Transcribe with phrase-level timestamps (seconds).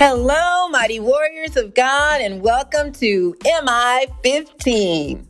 [0.00, 5.26] Hello, mighty warriors of God, and welcome to MI 15.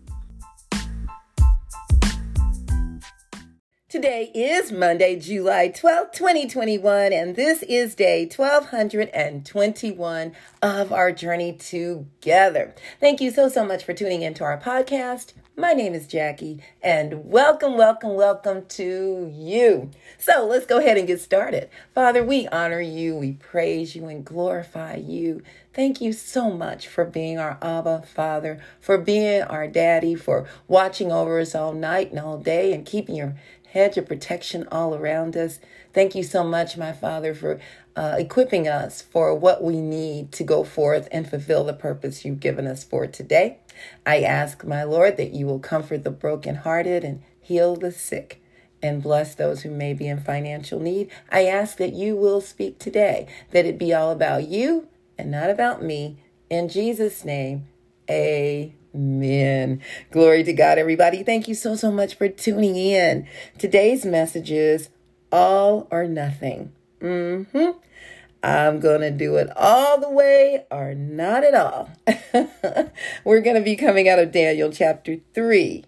[3.88, 12.74] Today is Monday, July 12th, 2021, and this is day 1221 of our journey together.
[13.00, 15.32] Thank you so, so much for tuning into our podcast.
[15.58, 19.90] My name is Jackie, and welcome, welcome, welcome to you.
[20.16, 21.68] So let's go ahead and get started.
[21.92, 25.42] Father, we honor you, we praise you, and glorify you.
[25.74, 31.10] Thank you so much for being our Abba Father, for being our daddy, for watching
[31.10, 33.34] over us all night and all day, and keeping your
[33.70, 35.60] hedge of protection all around us.
[35.92, 37.60] Thank you so much, my Father, for
[37.96, 42.40] uh, equipping us for what we need to go forth and fulfill the purpose you've
[42.40, 43.58] given us for today.
[44.06, 48.42] I ask, my Lord, that you will comfort the brokenhearted and heal the sick
[48.82, 51.10] and bless those who may be in financial need.
[51.30, 55.50] I ask that you will speak today, that it be all about you and not
[55.50, 56.18] about me.
[56.48, 57.66] In Jesus' name,
[58.08, 58.77] amen.
[60.10, 61.22] Glory to God, everybody.
[61.22, 63.28] Thank you so, so much for tuning in.
[63.56, 64.88] Today's message is
[65.30, 66.72] all or nothing.
[67.00, 67.78] Mm-hmm.
[68.42, 71.90] I'm going to do it all the way or not at all.
[73.24, 75.84] We're going to be coming out of Daniel chapter 3,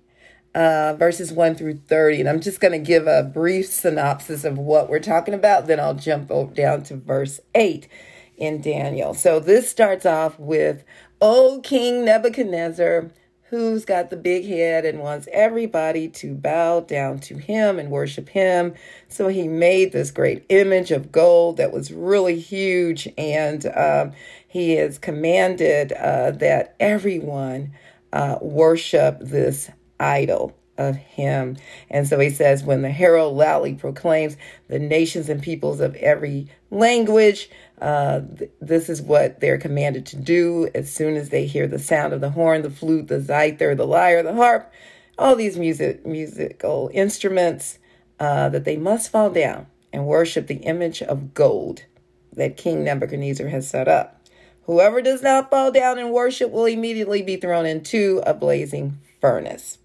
[0.54, 2.20] uh, verses 1 through 30.
[2.20, 5.66] And I'm just going to give a brief synopsis of what we're talking about.
[5.66, 7.88] Then I'll jump down to verse 8
[8.36, 9.14] in Daniel.
[9.14, 10.82] So this starts off with,
[11.22, 13.10] O King Nebuchadnezzar,
[13.50, 18.30] who's got the big head and wants everybody to bow down to him and worship
[18.30, 18.74] him.
[19.08, 24.12] So he made this great image of gold that was really huge, and um,
[24.48, 27.72] he has commanded uh, that everyone
[28.14, 31.58] uh, worship this idol of him.
[31.90, 34.36] And so he says, when the herald loudly proclaims
[34.68, 37.50] the nations and peoples of every language,
[37.80, 41.78] uh, th- this is what they're commanded to do as soon as they hear the
[41.78, 44.72] sound of the horn, the flute, the zither, the lyre, the harp,
[45.18, 47.78] all these music musical instruments,
[48.18, 51.84] uh, that they must fall down and worship the image of gold
[52.32, 54.22] that King Nebuchadnezzar has set up.
[54.62, 59.78] Whoever does not fall down and worship will immediately be thrown into a blazing furnace.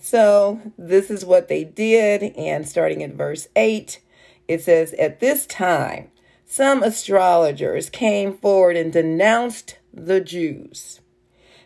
[0.00, 2.22] So, this is what they did.
[2.36, 4.00] And starting in verse 8,
[4.46, 6.10] it says, At this time,
[6.46, 11.00] some astrologers came forward and denounced the Jews.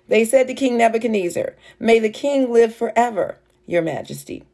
[0.09, 4.45] They said to King Nebuchadnezzar, May the king live forever, your majesty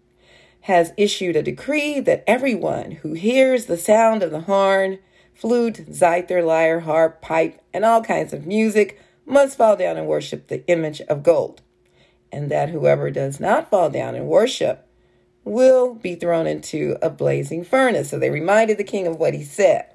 [0.62, 4.98] has issued a decree that everyone who hears the sound of the horn,
[5.32, 10.48] flute, zither, lyre, harp, pipe, and all kinds of music must fall down and worship
[10.48, 11.62] the image of gold
[12.32, 14.86] and that whoever does not fall down and worship
[15.44, 18.10] will be thrown into a blazing furnace.
[18.10, 19.86] So they reminded the king of what he said.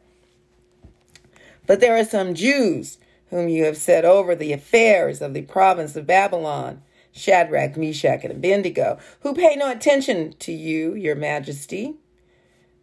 [1.66, 2.97] But there are some Jews
[3.29, 8.31] whom you have set over the affairs of the province of Babylon, Shadrach, Meshach, and
[8.31, 11.95] Abednego, who pay no attention to you, your majesty.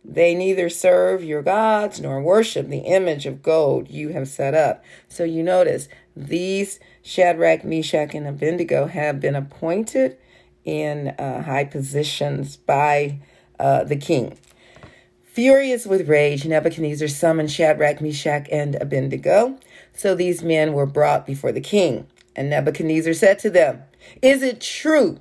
[0.04, 4.82] They neither serve your gods nor worship the image of gold you have set up.
[5.08, 10.16] So you notice these Shadrach, Meshach, and Abednego have been appointed
[10.64, 13.20] in uh, high positions by
[13.58, 14.38] uh, the king.
[15.24, 19.58] Furious with rage, Nebuchadnezzar summoned Shadrach, Meshach, and Abednego.
[19.92, 22.06] So these men were brought before the king.
[22.34, 23.82] And Nebuchadnezzar said to them,
[24.22, 25.20] Is it true,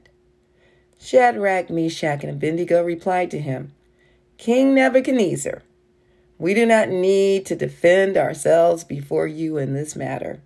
[1.01, 3.73] Shadrach, Meshach, and Abednego replied to him,
[4.37, 5.63] King Nebuchadnezzar,
[6.37, 10.41] we do not need to defend ourselves before you in this matter.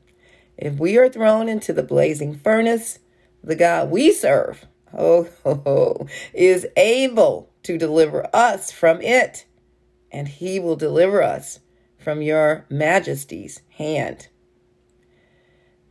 [0.57, 2.99] If we are thrown into the blazing furnace,
[3.43, 4.65] the God we serve,
[4.97, 9.45] oh, oh, oh, is able to deliver us from it,
[10.09, 11.59] and he will deliver us
[11.97, 14.29] from your majesty's hand.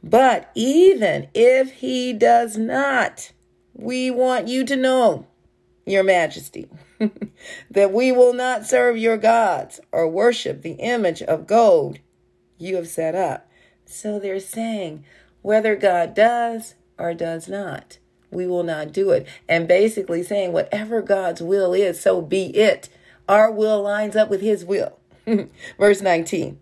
[0.03, 3.33] But even if he does not,
[3.75, 5.27] we want you to know,
[5.85, 6.69] your majesty,
[7.71, 11.99] that we will not serve your gods or worship the image of gold
[12.59, 13.49] you have set up.
[13.85, 15.05] So they're saying
[15.43, 17.99] whether God does or does not,
[18.31, 19.27] we will not do it.
[19.49, 22.89] And basically saying whatever God's will is, so be it.
[23.29, 24.99] Our will lines up with his will.
[25.79, 26.59] Verse 19.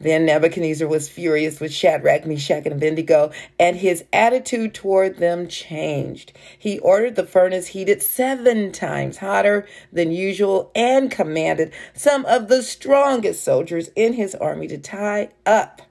[0.00, 6.32] Then Nebuchadnezzar was furious with Shadrach, Meshach, and Abednego, and his attitude toward them changed.
[6.58, 12.62] He ordered the furnace heated seven times hotter than usual and commanded some of the
[12.62, 15.82] strongest soldiers in his army to tie up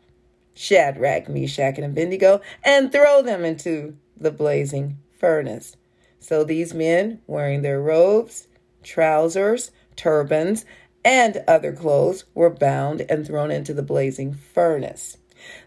[0.56, 5.77] Shadrach, Meshach, and Abednego and throw them into the blazing furnace.
[6.19, 8.47] So these men, wearing their robes,
[8.83, 10.65] trousers, turbans,
[11.03, 15.17] and other clothes were bound and thrown into the blazing furnace.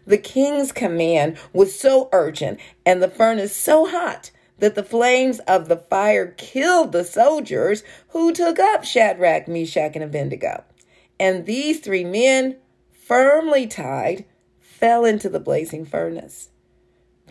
[0.05, 5.67] The king's command was so urgent and the furnace so hot that the flames of
[5.67, 10.63] the fire killed the soldiers who took up Shadrach, Meshach, and Abednego.
[11.19, 12.57] And these three men,
[12.91, 14.25] firmly tied,
[14.59, 16.49] fell into the blazing furnace.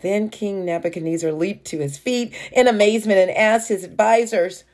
[0.01, 4.65] Then King Nebuchadnezzar leaped to his feet in amazement and asked his advisors,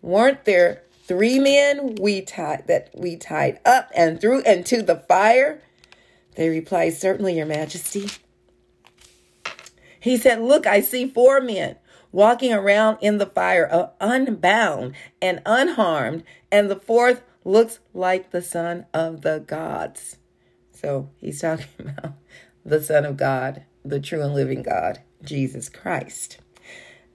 [0.00, 0.82] Weren't there
[1.12, 5.60] three men we tied that we tied up and threw into the fire?
[6.36, 8.08] They replied, Certainly, Your Majesty.
[10.00, 11.76] He said, Look, I see four men
[12.12, 18.40] walking around in the fire, uh, unbound and unharmed, and the fourth looks like the
[18.40, 20.16] son of the gods.
[20.72, 22.14] So he's talking about
[22.64, 26.38] the Son of God, the true and living God, Jesus Christ.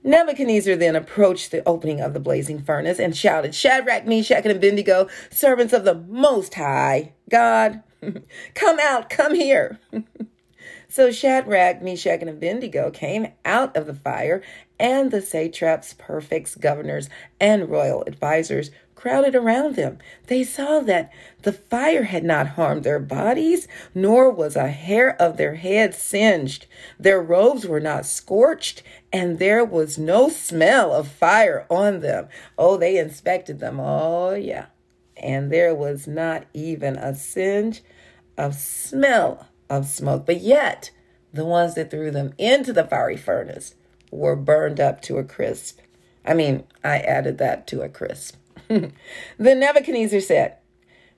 [0.04, 5.08] Nebuchadnezzar then approached the opening of the blazing furnace and shouted, Shadrach, Meshach, and Abednego,
[5.30, 7.82] servants of the Most High God,
[8.54, 9.78] come out, come here.
[10.88, 14.42] so Shadrach, Meshach, and Abednego came out of the fire,
[14.78, 17.10] and the satraps, prefects, governors,
[17.40, 19.96] and royal advisers crowded around them.
[20.26, 21.12] They saw that
[21.42, 26.66] the fire had not harmed their bodies, nor was a hair of their heads singed.
[26.98, 32.26] Their robes were not scorched, and there was no smell of fire on them.
[32.58, 33.78] Oh, they inspected them.
[33.78, 34.66] Oh, yeah.
[35.16, 37.82] And there was not even a singe
[38.36, 40.26] of smell of smoke.
[40.26, 40.90] But yet,
[41.32, 43.76] the ones that threw them into the fiery furnace
[44.10, 45.78] were burned up to a crisp.
[46.24, 48.37] I mean, I added that to a crisp.
[49.38, 50.56] then Nebuchadnezzar said,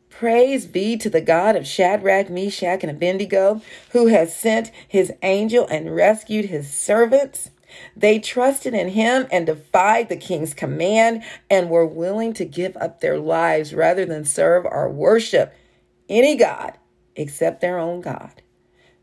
[0.08, 5.66] Praise be to the God of Shadrach, Meshach, and Abednego, who has sent his angel
[5.68, 7.50] and rescued his servants.
[7.96, 13.00] They trusted in him and defied the king's command and were willing to give up
[13.00, 15.54] their lives rather than serve or worship
[16.08, 16.72] any God
[17.14, 18.42] except their own God.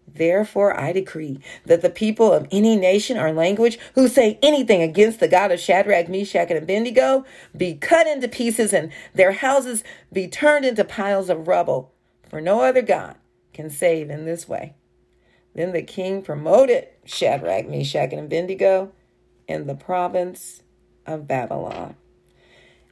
[0.08, 5.20] Therefore, I decree that the people of any nation or language who say anything against
[5.20, 7.26] the God of Shadrach, Meshach, and Abednego
[7.56, 11.94] be cut into pieces and their houses be turned into piles of rubble,
[12.30, 13.16] for no other God
[13.54, 14.76] can save in this way.
[15.54, 18.92] Then the king promoted Shadrach, Meshach, and Abednego
[19.48, 20.62] in the province
[21.06, 21.96] of Babylon.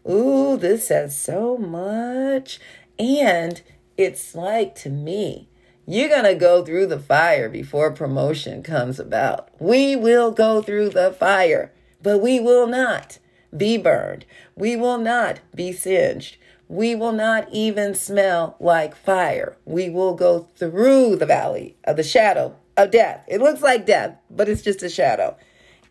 [0.10, 2.60] Ooh, this says so much.
[2.98, 3.62] And
[3.98, 5.50] it's like to me,
[5.88, 9.50] you're going to go through the fire before promotion comes about.
[9.60, 11.72] We will go through the fire,
[12.02, 13.20] but we will not
[13.56, 14.26] be burned.
[14.56, 16.38] We will not be singed.
[16.68, 19.58] We will not even smell like fire.
[19.66, 23.24] We will go through the valley of the shadow of death.
[23.28, 25.38] It looks like death, but it's just a shadow.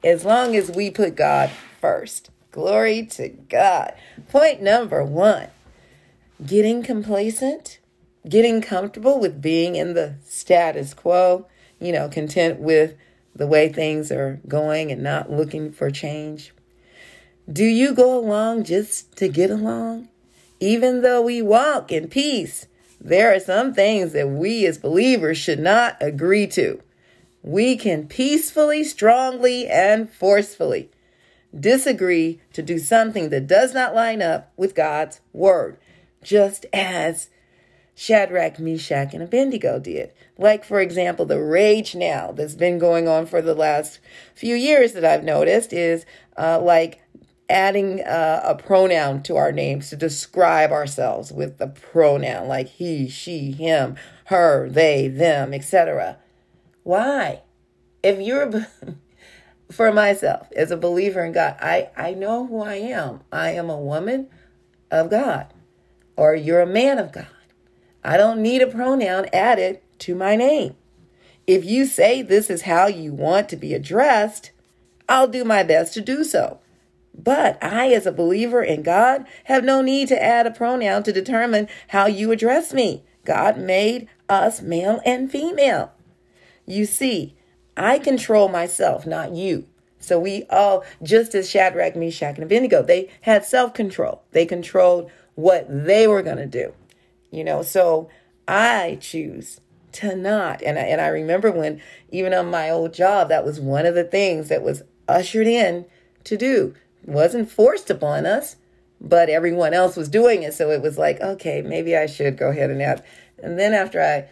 [0.03, 1.51] As long as we put God
[1.81, 2.31] first.
[2.51, 3.95] Glory to God.
[4.29, 5.49] Point number one
[6.45, 7.79] getting complacent
[8.29, 11.47] getting comfortable with being in the status quo,
[11.81, 12.95] you know, content with
[13.35, 16.53] the way things are going and not looking for change?
[17.53, 20.09] Do you go along just to get along?
[20.61, 22.67] Even though we walk in peace,
[23.01, 26.81] there are some things that we as believers should not agree to.
[27.43, 30.89] We can peacefully, strongly, and forcefully
[31.59, 35.77] disagree to do something that does not line up with God's word,
[36.23, 37.29] just as
[37.95, 40.13] Shadrach, Meshach, and Abednego did.
[40.37, 44.01] Like, for example, the rage now that's been going on for the last
[44.35, 46.05] few years that I've noticed is
[46.37, 47.01] uh, like
[47.49, 53.09] adding uh, a pronoun to our names to describe ourselves with the pronoun like he,
[53.09, 53.97] she, him,
[54.27, 56.19] her, they, them, etc.
[56.83, 57.43] Why?
[58.03, 58.67] If you're
[59.71, 63.21] for myself as a believer in God, I, I know who I am.
[63.31, 64.29] I am a woman
[64.91, 65.47] of God,
[66.17, 67.27] or you're a man of God.
[68.05, 70.77] I don't need a pronoun added to my name.
[71.47, 74.51] If you say this is how you want to be addressed,
[75.09, 76.61] I'll do my best to do so.
[77.17, 81.13] But I, as a believer in God, have no need to add a pronoun to
[81.13, 83.05] determine how you address me.
[83.25, 85.93] God made us male and female.
[86.67, 87.37] You see,
[87.77, 89.67] I control myself, not you.
[89.99, 94.23] So we all, just as Shadrach, Meshach, and Abednego, they had self control.
[94.33, 96.75] They controlled what they were going to do.
[97.35, 98.09] You know, so
[98.47, 99.61] I choose
[99.93, 100.63] to not.
[100.63, 103.95] And I, and I remember when, even on my old job, that was one of
[103.95, 105.87] the things that was ushered in
[106.25, 106.75] to do.
[107.03, 108.57] It wasn't forced upon us,
[109.01, 110.55] but everyone else was doing it.
[110.55, 113.05] So it was like, okay, maybe I should go ahead and have.
[113.43, 114.29] And then after I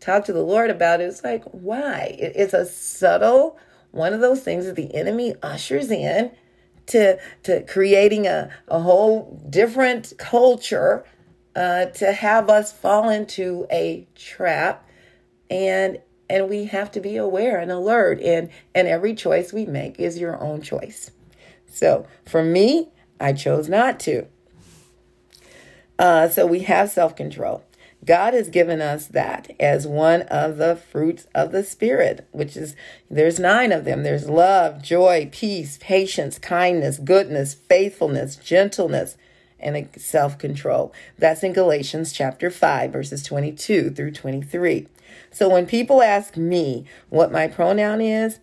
[0.00, 2.16] talked to the Lord about it, it's like, why?
[2.18, 3.58] It's a subtle
[3.90, 6.30] one of those things that the enemy ushers in
[6.86, 11.04] to to creating a, a whole different culture
[11.56, 14.88] uh, to have us fall into a trap.
[15.50, 16.00] And
[16.30, 18.20] and we have to be aware and alert.
[18.20, 21.10] And and every choice we make is your own choice.
[21.66, 22.90] So for me
[23.20, 24.26] i chose not to.
[25.98, 27.64] Uh, so we have self-control.
[28.04, 32.76] God has given us that as one of the fruits of the spirit which is
[33.10, 34.02] there's nine of them.
[34.04, 39.16] There's love joy peace patience kindness goodness faithfulness gentleness
[39.60, 40.92] and self control.
[41.18, 44.86] That's in Galatians chapter 5, verses 22 through 23.
[45.30, 48.40] So when people ask me what my pronoun is,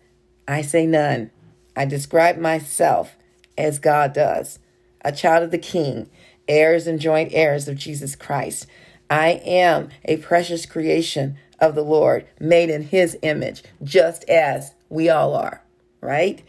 [0.48, 1.30] I say none.
[1.76, 3.16] I describe myself
[3.58, 4.58] as God does
[5.04, 6.10] a child of the King,
[6.48, 8.66] heirs and joint heirs of Jesus Christ.
[9.08, 15.08] I am a precious creation of the Lord, made in his image, just as we
[15.08, 15.62] all are,
[16.00, 16.42] right?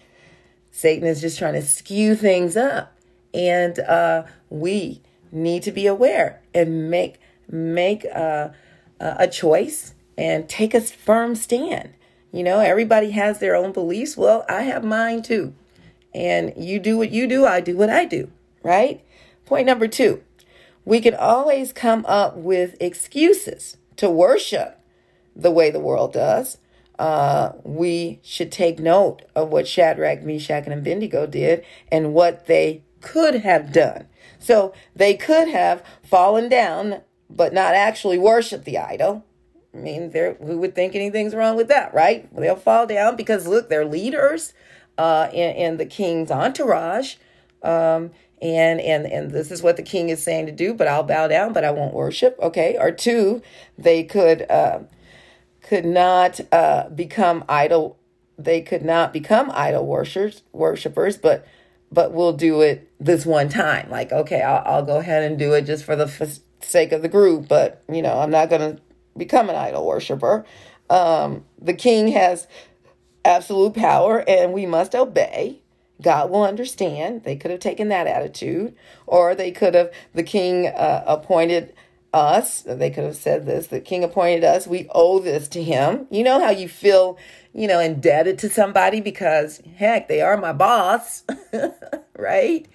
[0.72, 2.94] Satan is just trying to skew things up.
[3.34, 5.02] And uh, we
[5.32, 8.54] need to be aware and make make a,
[9.00, 11.94] a choice and take a firm stand.
[12.32, 14.18] You know, everybody has their own beliefs.
[14.18, 15.54] Well, I have mine too.
[16.14, 18.32] And you do what you do, I do what I do,
[18.64, 19.04] right?
[19.46, 20.24] Point number two
[20.88, 24.80] we can always come up with excuses to worship
[25.36, 26.60] the way the world does.
[26.98, 32.84] Uh, we should take note of what Shadrach, Meshach, and Abednego did and what they
[33.02, 34.08] could have done.
[34.40, 39.26] So they could have fallen down, but not actually worship the idol.
[39.74, 42.28] I mean, there who would think anything's wrong with that, right?
[42.36, 44.54] They'll fall down because look, they're leaders
[44.98, 47.16] uh, in, in the king's entourage.
[47.64, 48.12] Um,
[48.42, 51.28] and and and this is what the king is saying to do but i'll bow
[51.28, 53.42] down but i won't worship okay or two
[53.78, 54.80] they could uh,
[55.62, 57.98] could not uh, become idol
[58.38, 61.48] they could not become idol worshipers worshipers but
[61.92, 63.90] but we'll do it this one time.
[63.90, 67.02] Like, okay, I'll, I'll go ahead and do it just for the f- sake of
[67.02, 68.82] the group, but you know, I'm not going to
[69.16, 70.46] become an idol worshiper.
[70.90, 72.48] Um, the king has
[73.26, 75.62] absolute power and we must obey.
[76.02, 77.24] God will understand.
[77.24, 78.76] They could have taken that attitude,
[79.08, 81.74] or they could have, the king uh, appointed
[82.14, 82.62] us.
[82.62, 84.68] They could have said this the king appointed us.
[84.68, 86.08] We owe this to him.
[86.10, 87.18] You know how you feel
[87.58, 91.24] you know, indebted to somebody because heck, they are my boss,
[92.16, 92.68] right?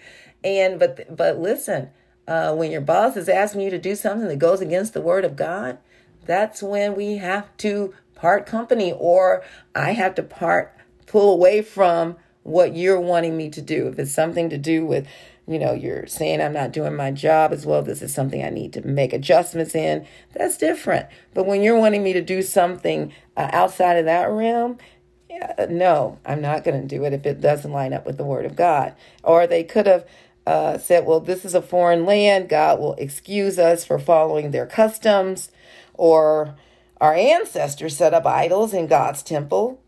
[0.42, 1.90] And but but listen,
[2.26, 5.24] uh, when your boss is asking you to do something that goes against the word
[5.24, 5.78] of God,
[6.26, 12.16] that's when we have to part company, or I have to part pull away from
[12.42, 13.86] what you're wanting me to do.
[13.86, 15.06] If it's something to do with
[15.46, 17.82] you know, you're saying I'm not doing my job as well.
[17.82, 20.06] This is something I need to make adjustments in.
[20.32, 21.06] That's different.
[21.34, 24.78] But when you're wanting me to do something uh, outside of that realm,
[25.28, 28.24] yeah, no, I'm not going to do it if it doesn't line up with the
[28.24, 28.94] Word of God.
[29.24, 30.06] Or they could have
[30.46, 32.48] uh, said, well, this is a foreign land.
[32.48, 35.50] God will excuse us for following their customs.
[35.94, 36.54] Or
[37.00, 39.82] our ancestors set up idols in God's temple.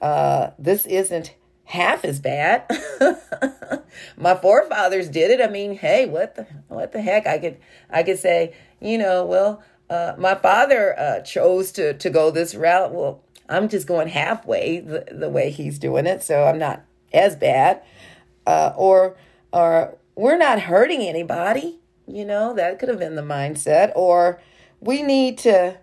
[0.00, 1.34] Uh, this isn't
[1.68, 2.64] half as bad.
[4.16, 5.42] My forefathers did it.
[5.42, 7.26] I mean, hey, what the what the heck?
[7.26, 7.58] I could
[7.90, 12.54] I could say, you know, well, uh, my father uh, chose to to go this
[12.54, 12.92] route.
[12.92, 17.36] Well, I'm just going halfway the, the way he's doing it, so I'm not as
[17.36, 17.82] bad.
[18.46, 19.16] Uh, or
[19.52, 21.80] or we're not hurting anybody.
[22.06, 23.92] You know, that could have been the mindset.
[23.94, 24.40] Or
[24.80, 25.78] we need to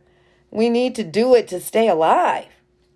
[0.49, 2.47] we need to do it to stay alive,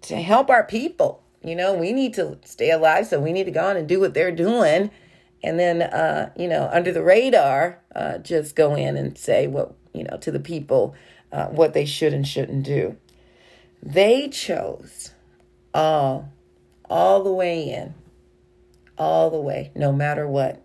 [0.02, 3.52] to help our people you know, we need to stay alive, so we need to
[3.52, 4.92] go on and do what they're doing.
[5.42, 9.74] And then, uh, you know, under the radar, uh, just go in and say what,
[9.94, 10.96] you know, to the people
[11.32, 12.98] uh, what they should and shouldn't do.
[13.82, 15.12] They chose
[15.74, 16.30] all,
[16.90, 17.94] all the way in,
[18.98, 20.62] all the way, no matter what.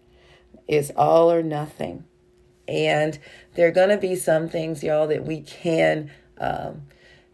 [0.67, 2.05] It's all or nothing.
[2.67, 3.19] And
[3.55, 6.83] there are going to be some things, y'all, that we can, um,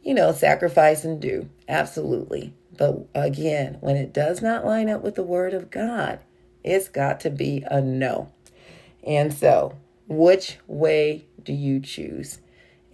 [0.02, 1.48] you know, sacrifice and do.
[1.68, 2.52] Absolutely.
[2.80, 6.18] But again, when it does not line up with the word of God,
[6.64, 8.32] it's got to be a no.
[9.06, 9.76] And so,
[10.08, 12.38] which way do you choose?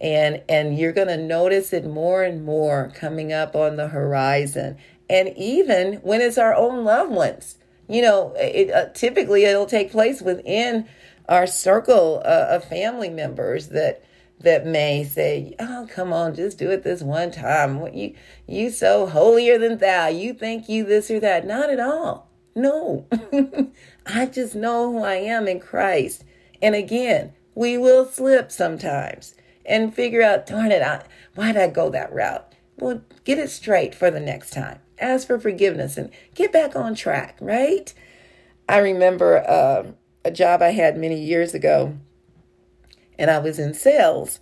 [0.01, 4.75] And and you're going to notice it more and more coming up on the horizon.
[5.09, 7.55] And even when it's our own loved ones.
[7.87, 10.89] You know, it uh, typically it'll take place within
[11.29, 14.03] our circle uh, of family members that
[14.39, 17.87] that may say, "Oh, come on, just do it this one time.
[17.93, 18.13] You
[18.47, 20.07] you so holier than thou.
[20.07, 22.27] You think you this or that." Not at all.
[22.57, 23.05] No.
[24.07, 26.23] I just know who I am in Christ.
[26.59, 31.03] And again, we will slip sometimes and figure out, darn it, I,
[31.35, 32.53] why did I go that route?
[32.77, 34.79] Well, get it straight for the next time.
[34.99, 37.93] Ask for forgiveness and get back on track, right?
[38.67, 39.91] I remember uh,
[40.25, 41.95] a job I had many years ago,
[43.17, 44.39] and I was in sales.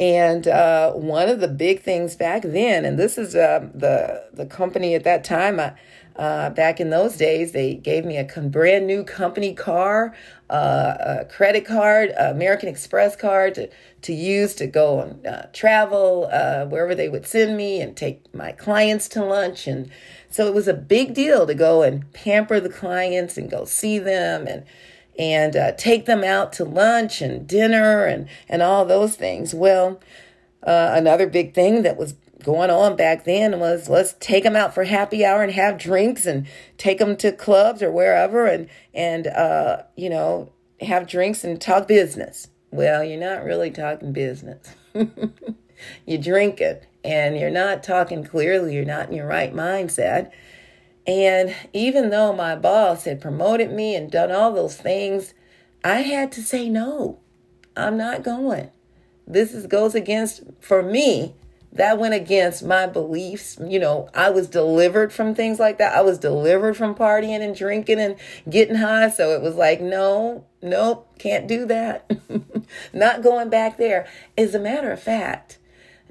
[0.00, 4.46] And uh, one of the big things back then, and this is uh, the the
[4.46, 5.60] company at that time,
[6.16, 10.14] uh, back in those days, they gave me a brand new company car,
[10.50, 13.70] uh, a credit card, American Express card to,
[14.02, 18.34] to use to go and uh, travel uh, wherever they would send me and take
[18.34, 19.66] my clients to lunch.
[19.66, 19.90] And
[20.28, 23.98] so it was a big deal to go and pamper the clients and go see
[23.98, 24.64] them and
[25.18, 29.54] and uh, take them out to lunch and dinner and and all those things.
[29.54, 30.00] Well,
[30.62, 34.74] uh, another big thing that was going on back then was let's take them out
[34.74, 39.26] for happy hour and have drinks and take them to clubs or wherever and and
[39.28, 42.48] uh, you know have drinks and talk business.
[42.70, 44.74] Well, you're not really talking business.
[46.06, 48.74] you're drinking and you're not talking clearly.
[48.74, 50.30] You're not in your right mindset.
[51.06, 55.34] And even though my boss had promoted me and done all those things,
[55.84, 57.18] I had to say no.
[57.76, 58.70] I'm not going.
[59.26, 61.34] This is goes against for me
[61.72, 63.58] that went against my beliefs.
[63.60, 65.96] You know, I was delivered from things like that.
[65.96, 68.16] I was delivered from partying and drinking and
[68.48, 69.08] getting high.
[69.08, 72.10] So it was like, no, nope, can't do that.
[72.92, 74.06] Not going back there.
[74.36, 75.58] As a matter of fact,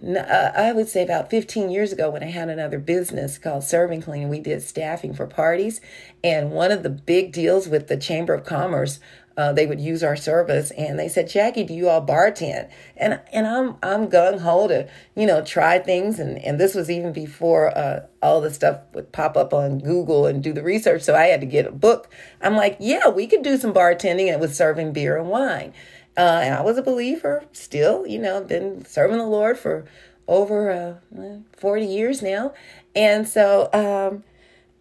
[0.04, 4.30] I would say about 15 years ago when I had another business called Serving Clean,
[4.30, 5.80] we did staffing for parties.
[6.24, 9.00] And one of the big deals with the Chamber of Commerce
[9.38, 12.70] uh, they would use our service and they said jackie do you all bartend?
[12.98, 16.20] And and i'm i'm gung-ho to you know try things.
[16.20, 20.26] And and this was even before uh, all the stuff would pop up on google
[20.26, 21.02] and do the research.
[21.04, 22.10] So i had to get a book.
[22.42, 25.74] I'm like yeah we could do some bartending and it was serving beer and wine
[26.18, 29.86] uh, and i was a believer still you know been serving the lord for
[30.28, 32.54] over uh, 40 years now
[32.96, 34.24] and so um,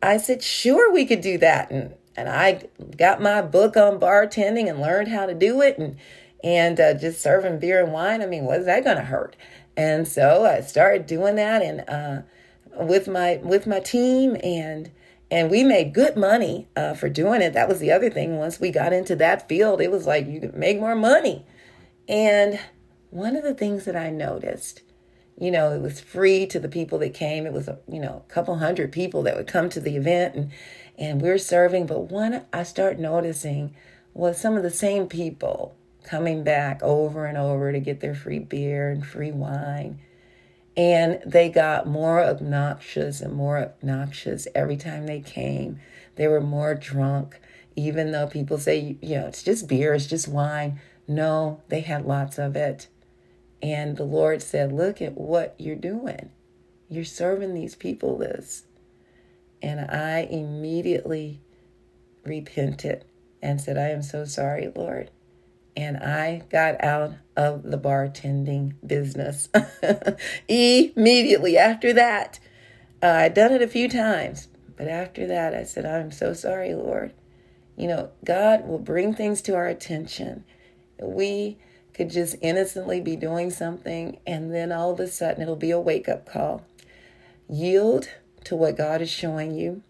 [0.03, 2.65] i said sure we could do that and and I
[2.99, 5.97] got my book on bartending and learned how to do it and
[6.43, 8.23] and uh, just serving beer and wine.
[8.23, 9.37] I mean, what is that going to hurt?
[9.77, 12.23] And so I started doing that and uh,
[12.83, 14.91] with my with my team and
[15.31, 17.53] and we made good money uh, for doing it.
[17.53, 18.37] That was the other thing.
[18.37, 21.47] Once we got into that field, it was like you could make more money.
[22.09, 22.59] And
[23.11, 24.83] one of the things that I noticed,
[25.39, 27.47] you know, it was free to the people that came.
[27.47, 30.35] It was a you know a couple hundred people that would come to the event
[30.35, 30.51] and
[30.99, 31.87] and we're serving.
[31.87, 33.75] But one I start noticing
[34.13, 38.39] was some of the same people coming back over and over to get their free
[38.39, 40.01] beer and free wine.
[40.77, 45.81] And they got more obnoxious and more obnoxious every time they came.
[46.17, 47.41] They were more drunk,
[47.77, 50.81] even though people say, you know, it's just beer, it's just wine.
[51.09, 52.89] No, they had lots of it.
[53.63, 56.31] And the Lord said, Look at what you're doing.
[56.89, 58.65] You're serving these people this.
[59.63, 61.41] And I immediately
[62.25, 63.05] repented
[63.43, 65.11] and said, I am so sorry, Lord.
[65.77, 69.49] And I got out of the bartending business
[70.49, 72.39] immediately after that.
[73.03, 76.75] Uh, I'd done it a few times, but after that, I said, I'm so sorry,
[76.75, 77.13] Lord.
[77.77, 80.45] You know, God will bring things to our attention.
[81.01, 81.57] We
[81.95, 85.81] could just innocently be doing something, and then all of a sudden it'll be a
[85.81, 86.65] wake up call.
[87.49, 88.09] Yield
[88.45, 89.83] to what God is showing you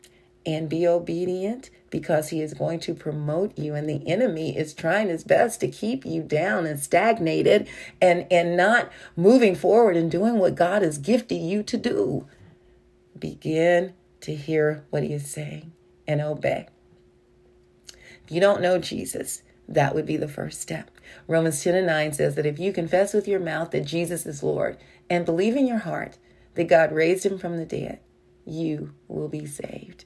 [0.47, 5.09] and be obedient because he is going to promote you and the enemy is trying
[5.09, 7.69] his best to keep you down and stagnated
[8.01, 12.27] and and not moving forward and doing what God has gifted you to do.
[13.19, 15.73] Begin to hear what he is saying
[16.07, 16.69] and obey.
[18.25, 20.91] If you don't know Jesus that would be the first step.
[21.29, 24.43] Romans 10 and 9 says that if you confess with your mouth that Jesus is
[24.43, 24.77] Lord
[25.09, 26.19] and believe in your heart
[26.55, 28.01] that God raised him from the dead
[28.45, 30.05] you will be saved.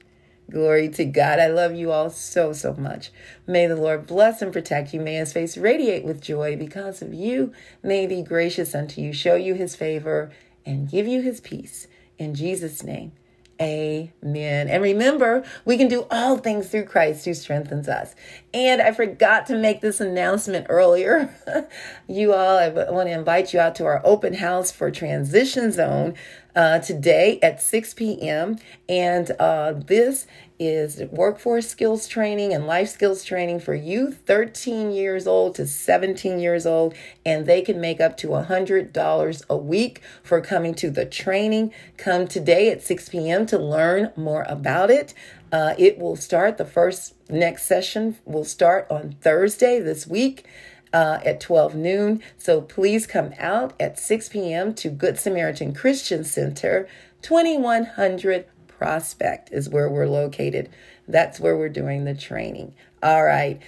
[0.49, 1.39] Glory to God.
[1.39, 3.11] I love you all so, so much.
[3.47, 4.99] May the Lord bless and protect you.
[4.99, 7.51] May his face radiate with joy because of you.
[7.81, 10.31] May he be gracious unto you, show you his favor,
[10.65, 11.87] and give you his peace.
[12.17, 13.11] In Jesus' name.
[13.61, 14.67] Amen.
[14.67, 18.13] And remember, we can do all things through Christ who strengthens us.
[18.53, 21.33] And I forgot to make this announcement earlier.
[22.07, 26.15] you all, I want to invite you out to our open house for Transition Zone
[26.53, 28.57] uh, today at 6 p.m.
[28.89, 30.27] And uh, this
[30.59, 36.39] is workforce skills training and life skills training for youth 13 years old to 17
[36.39, 36.93] years old,
[37.25, 41.73] and they can make up to $100 a week for coming to the training.
[41.97, 43.45] Come today at 6 p.m.
[43.47, 45.13] to learn more about it.
[45.51, 50.45] Uh, it will start, the first next session will start on Thursday this week.
[50.93, 52.23] Uh, at 12 noon.
[52.37, 54.73] So please come out at 6 p.m.
[54.75, 56.87] to Good Samaritan Christian Center,
[57.21, 58.45] 2100
[58.85, 60.69] Prospect is where we're located.
[61.07, 62.75] That's where we're doing the training.
[63.01, 63.59] All right.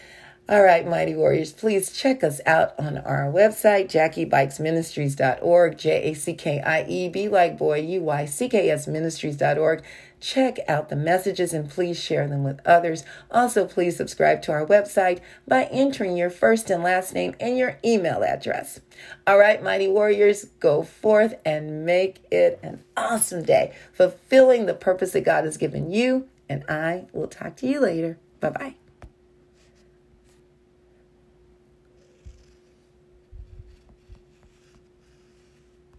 [0.48, 6.34] All right, Mighty Warriors, please check us out on our website, jackiebuycksministries.org, J A C
[6.36, 9.84] K I E, B like boy, U Y C K S ministries.org.
[10.20, 13.04] Check out the messages and please share them with others.
[13.30, 17.78] Also, please subscribe to our website by entering your first and last name and your
[17.86, 18.82] email address.
[19.28, 25.12] All right, Mighty Warriors, go forth and make it an awesome day, fulfilling the purpose
[25.12, 26.28] that God has given you.
[26.50, 28.18] And I will talk to you later.
[28.40, 28.87] Bye bye.